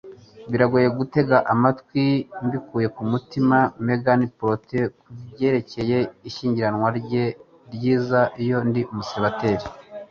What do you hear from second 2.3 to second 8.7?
mbikuye ku mutima Megan prate kubyerekeye ishyingiranwa rye ryiza iyo